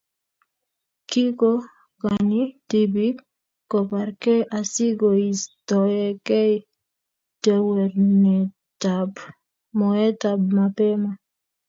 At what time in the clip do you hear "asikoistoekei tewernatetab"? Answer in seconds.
4.59-9.11